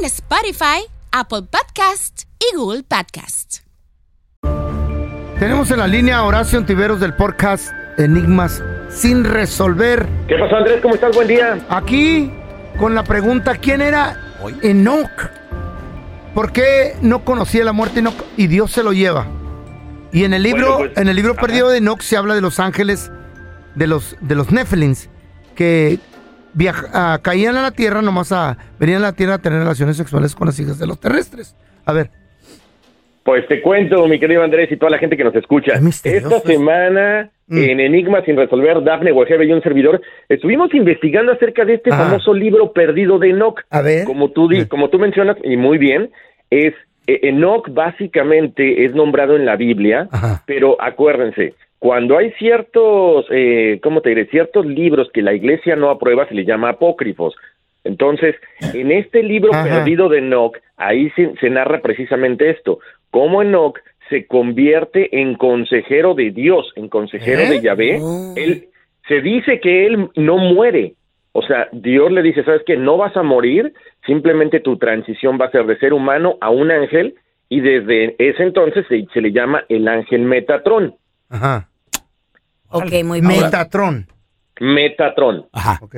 en 0.00 0.06
Spotify, 0.06 0.86
Apple 1.12 1.42
Podcast 1.42 2.22
y 2.38 2.56
Google 2.56 2.82
Podcast. 2.84 3.58
Tenemos 5.38 5.70
en 5.70 5.78
la 5.78 5.86
línea 5.86 6.18
a 6.18 6.24
Horacio 6.24 6.58
Antiveros 6.58 7.00
del 7.00 7.14
podcast 7.14 7.70
Enigmas 7.98 8.62
sin 8.88 9.24
resolver. 9.24 10.06
¿Qué 10.26 10.36
pasó, 10.38 10.56
Andrés? 10.56 10.80
¿Cómo 10.80 10.94
estás? 10.94 11.14
Buen 11.14 11.28
día. 11.28 11.58
Aquí 11.68 12.32
con 12.78 12.94
la 12.94 13.04
pregunta, 13.04 13.56
¿quién 13.56 13.82
era 13.82 14.18
Enoch? 14.62 15.10
¿Por 16.34 16.52
qué 16.52 16.96
no 17.02 17.24
conocía 17.24 17.64
la 17.64 17.72
muerte 17.72 17.98
Enoch 17.98 18.24
y 18.38 18.46
Dios 18.46 18.70
se 18.70 18.82
lo 18.82 18.92
lleva? 18.92 19.26
Y 20.12 20.24
en 20.24 20.32
el 20.32 20.42
libro, 20.42 20.76
Bueno, 20.76 20.90
pues, 20.94 20.98
en 20.98 21.08
el 21.08 21.16
libro 21.16 21.32
ajá. 21.32 21.42
perdido 21.42 21.68
de 21.68 21.78
Enoch 21.78 22.00
se 22.00 22.16
habla 22.16 22.34
de 22.34 22.40
los 22.40 22.58
ángeles, 22.58 23.10
de 23.74 23.86
los, 23.86 24.16
de 24.22 24.34
los 24.34 24.50
Nephilims, 24.50 25.10
que 25.54 25.98
viaj- 26.54 26.88
ah, 26.92 27.18
caían 27.22 27.56
a 27.56 27.62
la 27.62 27.70
tierra, 27.70 28.02
nomás 28.02 28.32
a, 28.32 28.56
venían 28.78 28.98
a 29.02 29.06
la 29.08 29.12
tierra 29.12 29.34
a 29.34 29.38
tener 29.38 29.60
relaciones 29.60 29.96
sexuales 29.96 30.34
con 30.34 30.46
las 30.46 30.58
hijas 30.60 30.78
de 30.78 30.86
los 30.86 30.98
terrestres. 31.00 31.56
A 31.84 31.92
ver, 31.92 32.10
Pues 33.22 33.46
te 33.48 33.60
cuento, 33.60 34.06
mi 34.08 34.18
querido 34.18 34.42
Andrés 34.42 34.72
y 34.72 34.76
toda 34.78 34.90
la 34.90 34.98
gente 34.98 35.16
que 35.16 35.22
nos 35.24 35.34
escucha. 35.34 35.74
Esta 35.74 36.08
es. 36.08 36.42
semana, 36.42 37.30
Mm. 37.48 37.58
en 37.58 37.80
Enigmas 37.80 38.24
sin 38.24 38.36
resolver, 38.36 38.82
Dafne 38.82 39.12
Wegebe 39.12 39.44
y 39.44 39.52
un 39.52 39.62
servidor, 39.62 40.00
estuvimos 40.28 40.72
investigando 40.72 41.32
acerca 41.32 41.64
de 41.64 41.74
este 41.74 41.92
Ajá. 41.92 42.04
famoso 42.06 42.32
libro 42.32 42.72
perdido 42.72 43.18
de 43.18 43.30
Enoch. 43.30 43.60
a 43.70 43.82
ver. 43.82 44.04
Como 44.04 44.30
tú, 44.30 44.48
di- 44.48 44.64
como 44.66 44.88
tú 44.88 44.98
mencionas, 44.98 45.36
y 45.44 45.56
muy 45.56 45.76
bien, 45.76 46.10
es 46.50 46.72
Enoch 47.22 47.68
básicamente 47.72 48.84
es 48.84 48.94
nombrado 48.94 49.36
en 49.36 49.44
la 49.44 49.56
Biblia, 49.56 50.08
Ajá. 50.10 50.42
pero 50.46 50.76
acuérdense, 50.80 51.54
cuando 51.78 52.18
hay 52.18 52.32
ciertos, 52.32 53.26
eh, 53.30 53.80
¿cómo 53.82 54.00
te 54.00 54.10
diré? 54.10 54.26
Ciertos 54.26 54.66
libros 54.66 55.10
que 55.12 55.22
la 55.22 55.32
iglesia 55.32 55.76
no 55.76 55.90
aprueba, 55.90 56.28
se 56.28 56.34
les 56.34 56.46
llama 56.46 56.70
apócrifos. 56.70 57.34
Entonces, 57.84 58.36
en 58.74 58.92
este 58.92 59.22
libro 59.22 59.54
Ajá. 59.54 59.64
perdido 59.64 60.08
de 60.08 60.18
Enoch, 60.18 60.56
ahí 60.76 61.10
se, 61.16 61.34
se 61.40 61.48
narra 61.48 61.80
precisamente 61.80 62.50
esto, 62.50 62.80
cómo 63.10 63.40
Enoch 63.40 63.78
se 64.10 64.26
convierte 64.26 65.20
en 65.20 65.34
consejero 65.36 66.14
de 66.14 66.30
Dios, 66.32 66.72
en 66.76 66.88
consejero 66.88 67.42
¿Eh? 67.42 67.48
de 67.48 67.60
Yahvé. 67.60 67.98
Oh. 68.02 68.34
Él, 68.36 68.66
se 69.10 69.20
dice 69.20 69.58
que 69.60 69.86
él 69.86 70.08
no 70.14 70.36
muere, 70.38 70.94
o 71.32 71.42
sea, 71.42 71.68
Dios 71.72 72.10
le 72.10 72.22
dice, 72.22 72.44
¿sabes 72.44 72.62
qué? 72.66 72.76
No 72.76 72.96
vas 72.96 73.16
a 73.16 73.22
morir, 73.22 73.72
simplemente 74.06 74.60
tu 74.60 74.76
transición 74.76 75.38
va 75.40 75.46
a 75.46 75.50
ser 75.50 75.66
de 75.66 75.78
ser 75.78 75.92
humano 75.92 76.36
a 76.40 76.50
un 76.50 76.70
ángel, 76.70 77.14
y 77.48 77.60
desde 77.60 78.14
ese 78.18 78.42
entonces 78.42 78.86
se, 78.88 79.06
se 79.12 79.20
le 79.20 79.32
llama 79.32 79.64
el 79.68 79.88
ángel 79.88 80.22
Metatrón. 80.22 80.94
Ajá. 81.28 81.68
Ok, 82.70 82.92
muy 83.04 83.20
bien. 83.20 83.42
Metatron. 83.42 84.06
Metatrón. 84.60 85.46
Ajá. 85.52 85.78
Ok. 85.82 85.96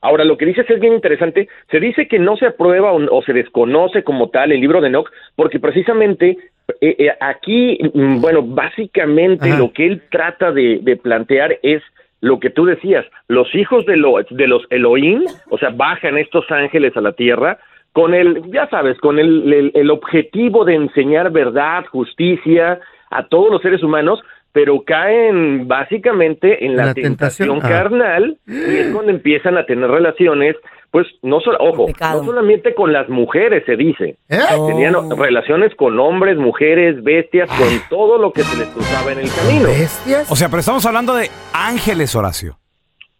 Ahora, 0.00 0.24
lo 0.24 0.36
que 0.36 0.46
dices 0.46 0.68
es 0.68 0.80
bien 0.80 0.94
interesante. 0.94 1.48
Se 1.70 1.78
dice 1.78 2.08
que 2.08 2.18
no 2.18 2.36
se 2.36 2.46
aprueba 2.46 2.92
o, 2.92 3.16
o 3.16 3.22
se 3.22 3.32
desconoce 3.32 4.02
como 4.02 4.30
tal 4.30 4.50
el 4.50 4.60
libro 4.60 4.80
de 4.80 4.88
Enoch, 4.88 5.08
porque 5.36 5.60
precisamente 5.60 6.36
eh, 6.80 6.96
eh, 6.98 7.10
aquí, 7.20 7.78
mm, 7.94 8.20
bueno, 8.20 8.42
básicamente 8.42 9.50
Ajá. 9.50 9.58
lo 9.58 9.72
que 9.72 9.86
él 9.86 10.02
trata 10.10 10.50
de, 10.50 10.80
de 10.82 10.96
plantear 10.96 11.58
es 11.62 11.82
lo 12.22 12.40
que 12.40 12.48
tú 12.48 12.64
decías, 12.64 13.04
los 13.28 13.54
hijos 13.54 13.84
de, 13.84 13.96
lo- 13.98 14.22
de 14.30 14.46
los 14.48 14.62
Elohim, 14.70 15.24
o 15.50 15.58
sea, 15.58 15.68
bajan 15.70 16.16
estos 16.16 16.50
ángeles 16.50 16.96
a 16.96 17.02
la 17.02 17.12
tierra 17.12 17.58
con 17.92 18.14
el, 18.14 18.42
ya 18.50 18.66
sabes, 18.70 18.96
con 19.00 19.18
el, 19.18 19.52
el- 19.52 19.72
el 19.74 19.90
objetivo 19.90 20.64
de 20.64 20.76
enseñar 20.76 21.30
verdad, 21.30 21.84
justicia 21.92 22.80
a 23.10 23.26
todos 23.26 23.50
los 23.50 23.60
seres 23.60 23.82
humanos, 23.82 24.22
pero 24.52 24.82
caen 24.82 25.66
básicamente 25.68 26.64
en 26.64 26.76
la, 26.76 26.86
La 26.86 26.94
tentación, 26.94 27.48
tentación 27.48 27.60
ah. 27.62 27.68
carnal 27.68 28.36
y 28.46 28.76
es 28.76 28.92
cuando 28.92 29.10
empiezan 29.10 29.58
a 29.58 29.66
tener 29.66 29.90
relaciones, 29.90 30.56
pues 30.92 31.06
no 31.22 31.40
solo, 31.40 31.56
ojo, 31.58 31.86
no 31.98 32.24
solamente 32.24 32.74
con 32.74 32.92
las 32.92 33.08
mujeres 33.08 33.64
se 33.66 33.76
dice, 33.76 34.18
¿Eh? 34.28 34.38
tenían 34.68 34.94
Oh. 34.94 35.16
relaciones 35.16 35.74
con 35.74 35.98
hombres, 35.98 36.36
mujeres, 36.36 37.02
bestias, 37.02 37.48
con 37.48 37.66
todo 37.90 38.18
lo 38.18 38.30
que 38.32 38.42
se 38.42 38.58
les 38.58 38.68
cruzaba 38.68 39.10
en 39.12 39.18
el 39.20 39.28
camino. 39.34 39.66
¿Bestias? 39.68 40.30
O 40.30 40.36
sea, 40.36 40.48
pero 40.48 40.60
estamos 40.60 40.84
hablando 40.86 41.14
de 41.16 41.28
ángeles, 41.54 42.14
Horacio. 42.14 42.58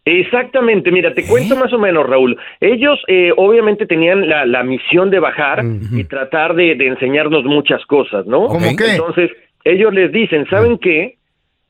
Exactamente, 0.04 0.90
mira, 0.90 1.14
te 1.14 1.24
cuento 1.26 1.54
más 1.56 1.72
o 1.72 1.78
menos, 1.78 2.04
Raúl. 2.06 2.36
Ellos 2.60 2.98
eh, 3.06 3.30
obviamente 3.36 3.86
tenían 3.86 4.28
la, 4.28 4.44
la 4.44 4.64
misión 4.64 5.10
de 5.10 5.20
bajar 5.20 5.64
y 5.92 6.04
tratar 6.04 6.54
de, 6.54 6.74
de 6.74 6.88
enseñarnos 6.88 7.44
muchas 7.44 7.84
cosas, 7.86 8.26
¿no? 8.26 8.46
¿Cómo? 8.48 8.66
Entonces, 8.66 9.30
ellos 9.64 9.94
les 9.94 10.10
dicen, 10.12 10.44
¿saben 10.50 10.78
qué? 10.78 11.18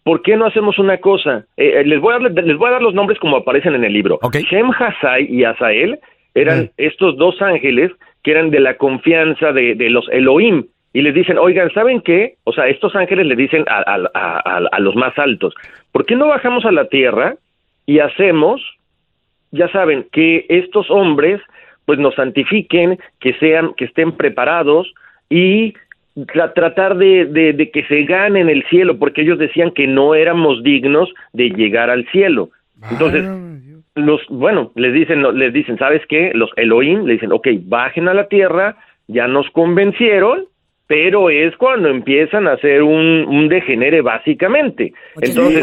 ¿Por 0.04 0.22
qué 0.22 0.36
no 0.36 0.46
hacemos 0.46 0.78
una 0.78 0.98
cosa? 0.98 1.44
Eh, 1.56 1.80
eh, 1.80 1.84
les, 1.84 2.00
voy 2.00 2.14
a, 2.14 2.18
dar- 2.18 2.32
les 2.44 2.56
voy 2.56 2.68
a 2.68 2.72
dar 2.72 2.82
los 2.82 2.94
nombres 2.94 3.18
como 3.20 3.36
aparecen 3.36 3.74
en 3.74 3.84
el 3.84 3.92
libro. 3.92 4.18
Ok. 4.22 4.36
Shem 4.50 4.70
Hassai 4.70 5.24
y 5.30 5.44
Asael 5.44 5.98
eran 6.34 6.62
Mm. 6.64 6.68
estos 6.78 7.16
dos 7.16 7.40
ángeles 7.42 7.92
que 8.24 8.32
eran 8.32 8.50
de 8.50 8.60
la 8.60 8.76
confianza 8.76 9.52
de, 9.52 9.74
de 9.74 9.90
los 9.90 10.08
Elohim. 10.10 10.64
Y 10.94 11.02
les 11.02 11.14
dicen, 11.14 11.38
oigan, 11.38 11.70
¿saben 11.72 12.00
qué? 12.00 12.34
O 12.44 12.52
sea, 12.52 12.68
estos 12.68 12.94
ángeles 12.96 13.26
le 13.26 13.36
dicen 13.36 13.64
a, 13.68 13.78
a- 13.78 14.10
a- 14.14 14.56
a- 14.58 14.68
a 14.72 14.78
los 14.80 14.94
más 14.96 15.16
altos, 15.18 15.54
¿por 15.92 16.04
qué 16.04 16.16
no 16.16 16.26
bajamos 16.28 16.64
a 16.66 16.72
la 16.72 16.86
tierra 16.88 17.36
y 17.86 17.98
hacemos, 18.00 18.60
ya 19.52 19.68
saben, 19.68 20.06
que 20.12 20.46
estos 20.48 20.90
hombres 20.90 21.40
pues 21.86 21.98
nos 21.98 22.14
santifiquen, 22.14 22.98
que 23.20 23.34
sean, 23.34 23.74
que 23.74 23.86
estén 23.86 24.12
preparados 24.12 24.92
y 25.30 25.74
tra- 26.16 26.52
tratar 26.54 26.96
de, 26.96 27.26
de- 27.26 27.52
de 27.52 27.70
que 27.70 27.84
se 27.84 28.02
ganen 28.04 28.48
el 28.48 28.62
cielo, 28.64 28.98
porque 28.98 29.22
ellos 29.22 29.38
decían 29.38 29.70
que 29.70 29.86
no 29.86 30.14
éramos 30.14 30.62
dignos 30.62 31.12
de 31.32 31.50
llegar 31.50 31.90
al 31.90 32.06
cielo. 32.08 32.50
Entonces, 32.90 33.24
los, 33.94 34.20
bueno, 34.28 34.72
les 34.74 34.92
dicen, 34.92 35.22
les 35.38 35.52
dicen, 35.52 35.78
¿sabes 35.78 36.02
qué? 36.08 36.32
Los 36.34 36.50
Elohim 36.56 37.04
le 37.04 37.14
dicen, 37.14 37.32
ok, 37.32 37.48
bajen 37.64 38.08
a 38.08 38.14
la 38.14 38.26
tierra, 38.28 38.76
ya 39.06 39.28
nos 39.28 39.48
convencieron, 39.50 40.46
pero 40.86 41.30
es 41.30 41.56
cuando 41.56 41.88
empiezan 41.88 42.48
a 42.48 42.52
hacer 42.52 42.82
un, 42.82 43.24
un 43.28 43.48
degenere 43.48 44.00
básicamente. 44.00 44.92
Entonces. 45.20 45.62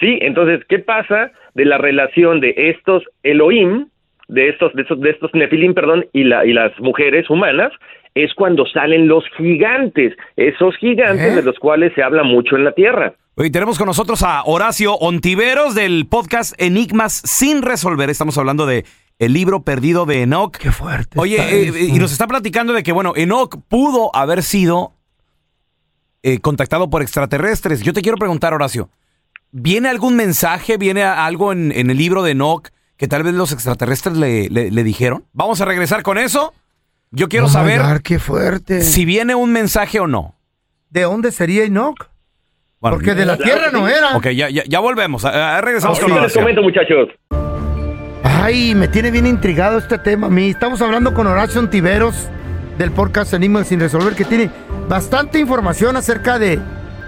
Sí, 0.00 0.18
entonces, 0.22 0.64
¿qué 0.68 0.80
pasa 0.80 1.30
de 1.54 1.64
la 1.64 1.78
relación 1.78 2.40
de 2.40 2.52
estos 2.56 3.04
Elohim, 3.22 3.86
de 4.28 4.48
estos, 4.48 4.72
de 4.74 4.82
estos, 4.82 5.00
de 5.00 5.10
estos 5.10 5.32
Nefilim, 5.34 5.72
perdón, 5.72 6.04
y, 6.12 6.24
la, 6.24 6.44
y 6.44 6.52
las 6.52 6.78
mujeres 6.80 7.30
humanas? 7.30 7.72
Es 8.14 8.32
cuando 8.34 8.64
salen 8.66 9.08
los 9.08 9.24
gigantes, 9.36 10.12
esos 10.36 10.76
gigantes 10.76 11.32
¿Eh? 11.32 11.34
de 11.36 11.42
los 11.42 11.58
cuales 11.58 11.92
se 11.94 12.02
habla 12.02 12.22
mucho 12.22 12.54
en 12.56 12.64
la 12.64 12.72
tierra. 12.72 13.14
Hoy 13.34 13.50
tenemos 13.50 13.76
con 13.76 13.86
nosotros 13.86 14.22
a 14.22 14.42
Horacio 14.44 14.94
Ontiveros 14.94 15.74
del 15.74 16.06
podcast 16.06 16.54
Enigmas 16.58 17.12
sin 17.24 17.62
resolver. 17.62 18.08
Estamos 18.10 18.38
hablando 18.38 18.66
de 18.66 18.84
el 19.18 19.32
libro 19.32 19.62
perdido 19.62 20.06
de 20.06 20.22
Enoch. 20.22 20.56
Qué 20.56 20.70
fuerte. 20.70 21.18
Oye, 21.18 21.38
eh, 21.68 21.72
y 21.88 21.98
nos 21.98 22.12
está 22.12 22.28
platicando 22.28 22.72
de 22.72 22.84
que, 22.84 22.92
bueno, 22.92 23.14
Enoch 23.16 23.56
pudo 23.68 24.14
haber 24.14 24.44
sido 24.44 24.92
eh, 26.22 26.38
contactado 26.38 26.90
por 26.90 27.02
extraterrestres. 27.02 27.82
Yo 27.82 27.92
te 27.92 28.02
quiero 28.02 28.16
preguntar, 28.16 28.54
Horacio, 28.54 28.90
¿viene 29.50 29.88
algún 29.88 30.14
mensaje, 30.14 30.76
viene 30.76 31.02
algo 31.02 31.50
en, 31.52 31.72
en 31.72 31.90
el 31.90 31.98
libro 31.98 32.22
de 32.22 32.30
Enoch 32.30 32.68
que 32.96 33.08
tal 33.08 33.24
vez 33.24 33.34
los 33.34 33.50
extraterrestres 33.50 34.16
le, 34.16 34.48
le- 34.48 34.70
le 34.70 34.84
dijeron? 34.84 35.24
Vamos 35.32 35.60
a 35.60 35.64
regresar 35.64 36.04
con 36.04 36.16
eso. 36.18 36.54
Yo 37.14 37.28
quiero 37.28 37.46
Oh 37.46 37.48
saber 37.48 37.80
God, 37.80 38.00
qué 38.02 38.18
fuerte. 38.18 38.80
si 38.82 39.04
viene 39.04 39.34
un 39.34 39.52
mensaje 39.52 40.00
o 40.00 40.06
no. 40.06 40.34
¿De 40.90 41.02
dónde 41.02 41.32
sería 41.32 41.64
Enoch? 41.64 42.08
Bueno, 42.80 42.96
Porque 42.96 43.14
de 43.14 43.24
la 43.24 43.36
Claro 43.36 43.52
tierra 43.60 43.70
no 43.72 43.86
sí. 43.88 43.94
era. 43.96 44.16
Ok, 44.16 44.28
ya, 44.30 44.50
ya, 44.50 44.62
ya 44.66 44.80
volvemos. 44.80 45.24
Ah, 45.24 45.56
ah, 45.56 45.60
regresamos 45.60 45.98
con 45.98 46.20
les 46.22 46.32
comento, 46.34 46.62
muchachos. 46.62 47.08
Ay, 48.22 48.74
me 48.74 48.88
tiene 48.88 49.10
bien 49.10 49.26
intrigado 49.26 49.78
este 49.78 49.98
tema 49.98 50.26
a 50.26 50.30
mí. 50.30 50.50
Estamos 50.50 50.82
hablando 50.82 51.14
con 51.14 51.26
Horacio 51.26 51.60
Ontiveros 51.60 52.28
del 52.78 52.90
podcast 52.90 53.32
Enigmas 53.32 53.68
sin 53.68 53.80
resolver, 53.80 54.14
que 54.14 54.24
tiene 54.24 54.50
bastante 54.88 55.38
información 55.38 55.96
acerca 55.96 56.38
de 56.38 56.58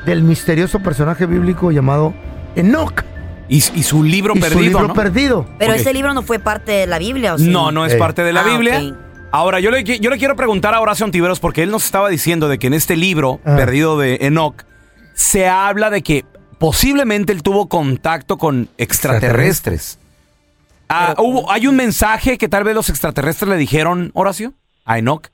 del 0.07 0.23
misterioso 0.23 0.79
personaje 0.81 1.27
bíblico 1.27 1.73
llamado 1.73 2.15
Enoch. 2.55 3.03
Y, 3.49 3.57
y 3.57 3.83
su 3.83 4.03
libro 4.03 4.35
y 4.35 4.39
su 4.39 4.43
perdido, 4.43 4.63
libro 4.63 4.89
¿no? 4.89 4.95
perdido. 4.95 5.47
Pero 5.59 5.73
ese 5.75 5.93
libro 5.93 6.15
no 6.15 6.23
fue 6.23 6.39
parte 6.41 6.73
de 6.73 6.87
la 6.87 6.99
Biblia, 6.99 7.35
¿o 7.35 7.39
sí? 7.39 7.49
No, 7.49 7.71
no 7.71 7.85
es 7.87 7.93
Ey. 7.93 7.99
parte 7.99 8.23
de 8.25 8.33
la 8.33 8.41
Ah, 8.41 8.45
Biblia. 8.57 8.79
ok. 8.81 9.06
Ahora, 9.37 9.61
yo 9.61 9.71
le, 9.71 9.85
yo 9.85 10.09
le 10.09 10.17
quiero 10.17 10.35
preguntar 10.35 10.73
a 10.75 10.81
Horacio 10.81 11.05
Ontiveros, 11.05 11.41
porque 11.41 11.63
él 11.63 11.71
nos 11.71 11.85
estaba 11.85 12.09
diciendo 12.09 12.49
de 12.49 12.59
que 12.59 12.69
en 12.69 12.73
este 12.73 12.97
libro, 12.97 13.39
Ah. 13.45 13.55
perdido 13.55 13.99
de 13.99 14.17
Enoch, 14.23 14.65
se 15.13 15.47
habla 15.47 15.91
de 15.91 16.01
que 16.01 16.25
posiblemente 16.59 17.35
él 17.35 17.43
tuvo 17.43 17.69
contacto 17.69 18.39
con 18.39 18.71
extraterrestres. 18.79 19.99
Ah, 20.89 21.15
hubo- 21.19 21.51
¿Hay 21.53 21.67
un 21.67 21.77
mensaje 21.77 22.39
que 22.39 22.49
tal 22.49 22.65
vez 22.65 22.75
los 22.75 22.89
extraterrestres 22.89 23.51
le 23.51 23.59
dijeron, 23.59 24.11
Horacio, 24.15 24.55
a 24.87 24.97
Enoch? 24.99 25.29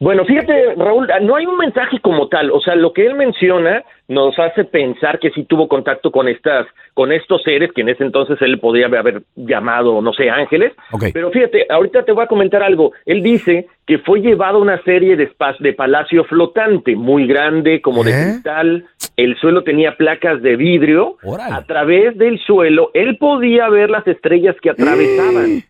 Bueno, 0.00 0.24
fíjate, 0.24 0.74
Raúl, 0.76 1.08
no 1.22 1.36
hay 1.36 1.46
un 1.46 1.56
mensaje 1.56 1.98
como 2.00 2.28
tal. 2.28 2.50
O 2.50 2.60
sea, 2.60 2.74
lo 2.74 2.92
que 2.92 3.06
él 3.06 3.14
menciona 3.14 3.84
nos 4.06 4.38
hace 4.38 4.64
pensar 4.64 5.18
que 5.18 5.30
sí 5.30 5.44
tuvo 5.44 5.68
contacto 5.68 6.10
con 6.10 6.28
estas, 6.28 6.66
con 6.94 7.12
estos 7.12 7.42
seres 7.42 7.70
que 7.74 7.82
en 7.82 7.90
ese 7.90 8.04
entonces 8.04 8.38
él 8.40 8.58
podía 8.58 8.86
haber 8.86 9.22
llamado, 9.36 10.00
no 10.00 10.12
sé, 10.12 10.30
ángeles. 10.30 10.72
Ok. 10.92 11.04
Pero 11.12 11.30
fíjate, 11.30 11.66
ahorita 11.68 12.04
te 12.04 12.12
voy 12.12 12.24
a 12.24 12.28
comentar 12.28 12.62
algo. 12.62 12.92
Él 13.04 13.22
dice 13.22 13.66
que 13.86 13.98
fue 13.98 14.20
llevado 14.20 14.58
a 14.58 14.62
una 14.62 14.82
serie 14.82 15.16
de, 15.16 15.30
de 15.60 15.72
palacio 15.72 16.24
flotante, 16.24 16.94
muy 16.96 17.26
grande, 17.26 17.80
como 17.80 18.04
de 18.04 18.10
¿Eh? 18.10 18.24
cristal. 18.32 18.86
El 19.16 19.36
suelo 19.36 19.62
tenía 19.64 19.96
placas 19.96 20.40
de 20.42 20.56
vidrio. 20.56 21.16
A 21.50 21.62
través 21.62 22.16
del 22.16 22.38
suelo, 22.38 22.90
él 22.94 23.18
podía 23.18 23.68
ver 23.68 23.90
las 23.90 24.06
estrellas 24.06 24.56
que 24.62 24.70
atravesaban. 24.70 25.62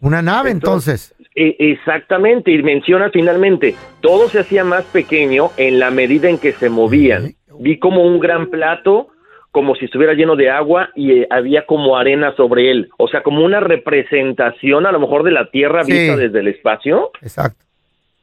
Una 0.00 0.22
nave 0.22 0.50
Entonces- 0.50 1.12
entonces. 1.12 1.16
E- 1.38 1.56
exactamente, 1.72 2.50
y 2.50 2.62
menciona 2.62 3.10
finalmente, 3.10 3.74
todo 4.00 4.28
se 4.28 4.38
hacía 4.40 4.64
más 4.64 4.84
pequeño 4.84 5.50
en 5.58 5.78
la 5.78 5.90
medida 5.90 6.30
en 6.30 6.38
que 6.38 6.52
se 6.52 6.70
movían. 6.70 7.32
Vi 7.58 7.78
como 7.78 8.02
un 8.04 8.20
gran 8.20 8.46
plato, 8.48 9.08
como 9.50 9.74
si 9.74 9.84
estuviera 9.86 10.14
lleno 10.14 10.34
de 10.36 10.50
agua 10.50 10.90
y 10.94 11.12
eh, 11.12 11.26
había 11.30 11.66
como 11.66 11.96
arena 11.96 12.34
sobre 12.36 12.70
él, 12.70 12.88
o 12.98 13.08
sea, 13.08 13.22
como 13.22 13.44
una 13.44 13.60
representación 13.60 14.86
a 14.86 14.92
lo 14.92 15.00
mejor 15.00 15.22
de 15.24 15.30
la 15.32 15.50
Tierra 15.50 15.84
Sí. 15.84 15.92
vista 15.92 16.16
desde 16.16 16.40
el 16.40 16.48
espacio. 16.48 17.10
Exacto. 17.22 17.62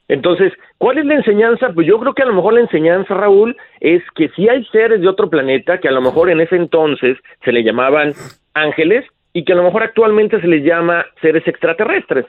Entonces, 0.08 0.52
¿cuál 0.78 0.98
es 0.98 1.06
la 1.06 1.16
enseñanza? 1.16 1.70
Pues 1.74 1.88
yo 1.88 2.00
creo 2.00 2.14
que 2.14 2.24
a 2.24 2.28
lo 2.28 2.34
mejor 2.34 2.54
la 2.54 2.60
enseñanza, 2.62 3.14
Raúl, 3.14 3.56
es 3.80 4.04
que 4.16 4.30
si 4.36 4.50
hay 4.50 4.64
seres 4.66 5.02
de 5.02 5.08
otro 5.08 5.30
planeta 5.30 5.80
que 5.80 5.88
a 5.88 5.92
lo 5.92 6.02
mejor 6.02 6.30
en 6.30 6.42
ese 6.42 6.56
entonces 6.56 7.18
se 7.44 7.52
le 7.52 7.64
llamaban 7.64 8.14
ángeles 8.54 9.06
y 9.34 9.44
que 9.44 9.54
a 9.54 9.56
lo 9.56 9.64
mejor 9.64 9.84
actualmente 9.84 10.40
se 10.40 10.48
les 10.48 10.64
llama 10.64 11.06
seres 11.22 11.48
extraterrestres. 11.48 12.26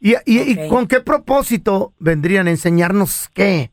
¿Y, 0.00 0.14
y- 0.26 0.68
con 0.68 0.86
qué 0.86 1.00
propósito 1.00 1.92
vendrían 1.98 2.46
a 2.46 2.50
enseñarnos 2.50 3.28
qué? 3.34 3.70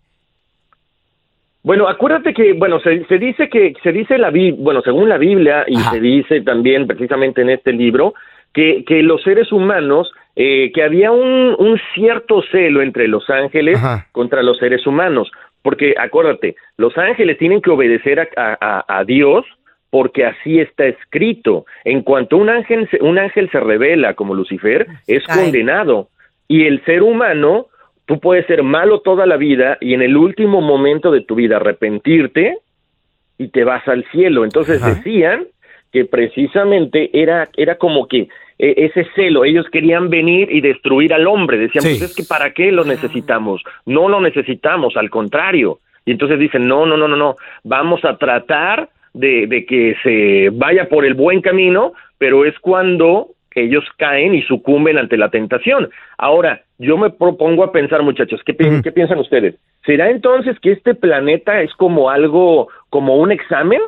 Bueno, 1.63 1.88
acuérdate 1.88 2.33
que, 2.33 2.54
bueno, 2.54 2.80
se, 2.81 3.06
se 3.06 3.18
dice 3.18 3.50
que, 3.50 3.74
se 3.83 3.92
dice 3.92 4.18
la 4.18 4.30
Biblia, 4.31 4.62
bueno, 4.62 4.81
según 4.81 5.07
la 5.07 5.18
Biblia, 5.18 5.63
y 5.68 5.77
Ajá. 5.77 5.92
se 5.92 6.00
dice 6.01 6.42
también 6.42 6.88
precisamente 6.88 7.42
en 7.42 7.50
este 7.50 7.71
libro, 7.71 8.13
que, 8.54 8.83
que 8.86 9.01
los 9.01 9.21
seres 9.24 9.51
humanos, 9.51 10.12
eh, 10.36 10.71
que 10.74 10.83
había 10.83 11.12
un, 11.12 11.56
un 11.57 11.80
cierto 11.95 12.42
celo 12.51 12.81
entre 12.81 13.07
los 13.07 13.30
ángeles 13.30 13.77
Ajá. 13.77 14.07
contra 14.12 14.44
los 14.44 14.57
seres 14.57 14.86
humanos, 14.86 15.31
porque 15.62 15.95
acuérdate, 15.98 16.56
los 16.77 16.98
ángeles 16.98 17.38
tienen 17.38 17.62
que 17.62 17.69
obedecer 17.71 18.19
a- 18.36 18.86
a 18.88 19.04
Dios 19.06 19.45
porque 19.93 20.25
así 20.25 20.59
está 20.59 20.87
escrito. 20.87 21.67
En 21.85 22.01
cuanto 22.01 22.37
un 22.37 22.49
ángel, 22.49 22.89
se- 22.89 22.97
un 23.03 23.19
ángel 23.19 23.47
se 23.51 23.59
revela 23.59 24.15
como 24.15 24.33
Lucifer, 24.33 24.87
es 25.05 25.23
condenado. 25.27 26.07
Y 26.47 26.65
el 26.65 26.83
ser 26.83 27.03
humano, 27.03 27.67
tú 28.07 28.19
puedes 28.19 28.47
ser 28.47 28.63
malo 28.63 29.01
toda 29.01 29.27
la 29.27 29.37
vida 29.37 29.77
y 29.79 29.93
en 29.93 30.01
el 30.01 30.17
último 30.17 30.61
momento 30.61 31.11
de 31.11 31.21
tu 31.21 31.35
vida 31.35 31.57
arrepentirte 31.57 32.57
y 33.37 33.49
te 33.49 33.63
vas 33.63 33.87
al 33.87 34.03
cielo. 34.11 34.43
Entonces 34.45 34.81
Ajá. 34.81 34.95
decían 34.95 35.45
que 35.91 36.05
precisamente 36.05 37.11
era, 37.13 37.49
era 37.55 37.75
como 37.75 38.07
que 38.07 38.29
eh, 38.57 38.73
ese 38.77 39.05
celo, 39.15 39.45
ellos 39.45 39.67
querían 39.71 40.09
venir 40.09 40.51
y 40.51 40.61
destruir 40.61 41.13
al 41.13 41.27
hombre. 41.27 41.59
Decían, 41.59 41.83
Sí. 41.83 41.89
pues 41.99 42.01
es 42.09 42.15
que 42.15 42.23
¿para 42.23 42.51
qué 42.51 42.71
lo 42.71 42.83
necesitamos? 42.83 43.61
No 43.85 44.09
lo 44.09 44.19
necesitamos, 44.21 44.97
al 44.97 45.11
contrario. 45.11 45.77
Y 46.03 46.11
entonces 46.13 46.39
dicen, 46.39 46.67
no, 46.67 46.87
no, 46.87 46.97
no, 46.97 47.07
no, 47.07 47.15
no, 47.15 47.35
vamos 47.63 48.03
a 48.05 48.17
tratar 48.17 48.89
de, 49.13 49.48
de 49.48 49.65
que 49.65 49.95
se 50.04 50.50
vaya 50.51 50.89
por 50.89 51.06
el 51.06 51.13
buen 51.13 51.42
camino, 51.42 51.94
pero 52.18 52.45
es 52.45 52.57
cuando 52.60 53.27
ellos 53.56 53.83
caen 53.98 54.33
y 54.33 54.42
sucumben 54.44 54.98
ante 54.98 55.15
la 55.18 55.30
tentación. 55.30 55.89
Ahora, 56.18 56.62
yo 56.80 56.98
me 56.98 57.12
propongo 57.12 57.63
a 57.63 57.71
pensar, 57.71 58.01
muchachos, 58.01 58.42
¿qué, 58.45 58.54
pi-. 58.56 58.81
¿qué 58.83 58.92
piensan 58.92 59.19
ustedes? 59.19 59.56
¿Será 59.86 60.10
entonces 60.10 60.60
que 60.60 60.71
este 60.71 60.95
planeta 60.95 61.62
es 61.62 61.71
como 61.75 62.10
algo, 62.10 62.69
como 62.89 63.18
un 63.18 63.31
examen? 63.31 63.80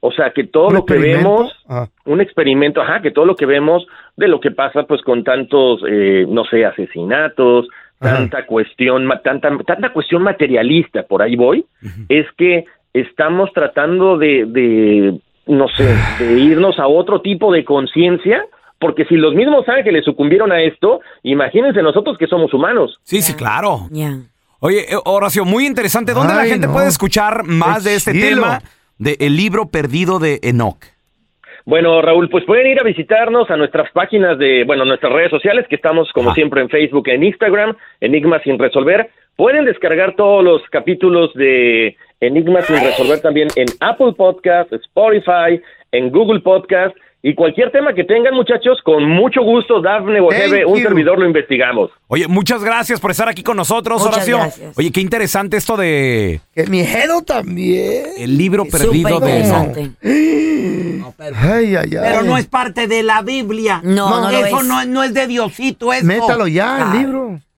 O 0.00 0.10
sea, 0.10 0.30
que 0.32 0.44
todo 0.44 0.68
¿Un 0.68 0.74
lo 0.74 0.84
que 0.84 0.98
vemos, 0.98 1.52
Ah. 1.68 1.86
un 2.04 2.20
experimento, 2.20 2.82
ajá, 2.82 3.00
que 3.00 3.10
todo 3.12 3.24
lo 3.24 3.36
que 3.36 3.46
vemos 3.46 3.86
de 4.16 4.28
lo 4.28 4.40
que 4.40 4.50
pasa 4.50 4.82
pues 4.82 5.00
con 5.02 5.22
tantos, 5.24 5.80
eh, 5.88 6.26
no 6.28 6.44
sé, 6.44 6.64
asesinatos, 6.64 7.68
Ajá. 8.00 8.16
tanta 8.16 8.44
cuestión, 8.46 9.06
ma- 9.06 9.20
tanta, 9.22 9.56
tanta 9.64 9.92
cuestión 9.92 10.22
materialista, 10.22 11.04
por 11.04 11.22
ahí 11.22 11.36
voy, 11.36 11.64
es 12.08 12.26
que 12.36 12.64
estamos 12.94 13.52
tratando 13.52 14.16
de, 14.16 14.46
de, 14.46 15.20
no 15.46 15.68
sé, 15.68 15.94
de 16.18 16.38
irnos 16.38 16.78
a 16.78 16.86
otro 16.86 17.20
tipo 17.20 17.52
de 17.52 17.64
conciencia, 17.64 18.46
porque 18.78 19.04
si 19.04 19.16
los 19.16 19.34
mismos 19.34 19.68
ángeles 19.68 20.04
sucumbieron 20.04 20.52
a 20.52 20.62
esto, 20.62 21.00
imagínense 21.22 21.82
nosotros 21.82 22.16
que 22.16 22.26
somos 22.26 22.54
humanos. 22.54 22.98
Sí, 23.02 23.20
sí, 23.20 23.34
claro. 23.34 23.88
Oye, 24.60 24.80
eh, 24.80 24.96
Horacio, 25.04 25.44
muy 25.44 25.66
interesante. 25.66 26.12
¿Dónde 26.12 26.34
la 26.34 26.46
gente 26.46 26.68
no. 26.68 26.72
puede 26.72 26.88
escuchar 26.88 27.44
más 27.44 27.84
de 27.84 27.96
este 27.96 28.12
chilo. 28.12 28.28
tema 28.28 28.62
de 28.98 29.16
El 29.20 29.36
libro 29.36 29.66
perdido 29.70 30.18
de 30.18 30.40
Enoch? 30.42 30.84
Bueno, 31.66 32.02
Raúl, 32.02 32.28
pues 32.28 32.44
pueden 32.44 32.66
ir 32.66 32.78
a 32.78 32.82
visitarnos 32.82 33.50
a 33.50 33.56
nuestras 33.56 33.90
páginas 33.92 34.38
de, 34.38 34.64
bueno, 34.64 34.84
nuestras 34.84 35.12
redes 35.12 35.30
sociales, 35.30 35.66
que 35.68 35.76
estamos 35.76 36.10
como 36.12 36.34
siempre 36.34 36.60
en 36.60 36.68
Facebook, 36.68 37.08
en 37.08 37.24
Instagram, 37.24 37.74
Enigmas 38.00 38.42
sin 38.42 38.58
resolver. 38.58 39.10
Pueden 39.36 39.64
descargar 39.64 40.14
todos 40.16 40.44
los 40.44 40.62
capítulos 40.70 41.32
de 41.34 41.96
Enigmas 42.20 42.66
sin 42.66 42.76
resolver 42.76 43.20
también 43.20 43.48
en 43.56 43.66
Apple 43.80 44.12
Podcast, 44.16 44.72
Spotify, 44.72 45.60
en 45.92 46.10
Google 46.10 46.40
Podcast 46.40 46.94
y 47.26 47.34
cualquier 47.34 47.70
tema 47.72 47.94
que 47.94 48.04
tengan, 48.04 48.34
muchachos, 48.34 48.78
con 48.84 49.02
mucho 49.08 49.40
gusto, 49.42 49.80
Dafne 49.80 50.18
Thank 50.20 50.68
un 50.68 50.76
you. 50.76 50.82
servidor 50.82 51.18
lo 51.18 51.26
investigamos. 51.26 51.90
Oye, 52.06 52.28
muchas 52.28 52.62
gracias 52.62 53.00
por 53.00 53.10
estar 53.10 53.28
aquí 53.30 53.42
con 53.42 53.56
nosotros, 53.56 53.98
Muchas 54.02 54.16
Horacio. 54.16 54.36
gracias. 54.36 54.78
Oye, 54.78 54.92
qué 54.92 55.00
interesante 55.00 55.56
esto 55.56 55.76
de 55.78 56.40
Que 56.54 56.66
mi 56.66 56.84
jedo 56.84 57.22
también. 57.22 58.04
el 58.18 58.36
libro 58.36 58.66
perdido 58.66 59.20
de. 59.20 59.90
Ay, 61.36 61.76
ay, 61.76 61.76
ay. 61.76 61.88
Pero 62.02 62.22
no 62.22 62.36
es 62.36 62.46
parte 62.46 62.86
de 62.88 63.02
la 63.02 63.22
Biblia. 63.22 63.80
No, 63.84 64.20
no 64.20 64.30
lo 64.32 64.44
Eso 64.46 64.60
es. 64.60 64.66
no, 64.66 64.84
no 64.84 65.02
es 65.02 65.14
de 65.14 65.26
Diosito, 65.26 65.92
eso. 65.92 66.04
Métalo 66.04 66.46
ya, 66.48 66.76
Ah. 66.76 66.92
el 66.92 67.00
libro. 67.00 67.40